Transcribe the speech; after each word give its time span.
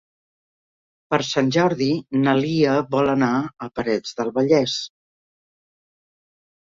Per 1.13 1.17
Sant 1.25 1.49
Jordi 1.57 1.89
na 2.23 2.33
Lia 2.39 2.73
vol 2.95 3.11
anar 3.13 3.29
a 3.41 3.67
Parets 3.81 4.17
del 4.21 4.31
Vallès. 4.39 4.79